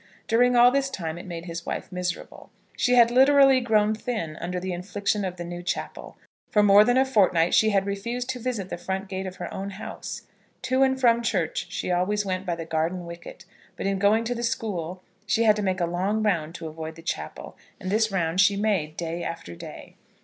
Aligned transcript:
During 0.27 0.55
all 0.55 0.71
this 0.71 0.89
time 0.89 1.19
it 1.19 1.27
made 1.27 1.45
his 1.45 1.63
wife 1.63 1.91
miserable. 1.91 2.49
She 2.75 2.95
had 2.95 3.11
literally 3.11 3.61
grown 3.61 3.93
thin 3.93 4.35
under 4.37 4.59
the 4.59 4.73
infliction 4.73 5.23
of 5.23 5.35
the 5.37 5.43
new 5.43 5.61
chapel. 5.61 6.17
For 6.49 6.63
more 6.63 6.83
than 6.83 6.97
a 6.97 7.05
fortnight 7.05 7.53
she 7.53 7.69
had 7.69 7.85
refused 7.85 8.27
to 8.31 8.39
visit 8.39 8.71
the 8.71 8.79
front 8.79 9.09
gate 9.09 9.27
of 9.27 9.35
her 9.35 9.53
own 9.53 9.69
house. 9.69 10.23
To 10.63 10.81
and 10.81 10.99
from 10.99 11.21
church 11.21 11.67
she 11.69 11.91
always 11.91 12.25
went 12.25 12.47
by 12.47 12.55
the 12.55 12.65
garden 12.65 13.05
wicket; 13.05 13.45
but 13.75 13.85
in 13.85 13.99
going 13.99 14.23
to 14.23 14.33
the 14.33 14.41
school, 14.41 15.03
she 15.27 15.43
had 15.43 15.55
to 15.57 15.61
make 15.61 15.79
a 15.79 15.85
long 15.85 16.23
round 16.23 16.55
to 16.55 16.67
avoid 16.67 16.95
the 16.95 17.03
chapel, 17.03 17.55
and 17.79 17.91
this 17.91 18.11
round 18.11 18.41
she 18.41 18.55
made 18.57 18.97
day 18.97 19.21
after 19.23 19.55
day. 19.55 19.97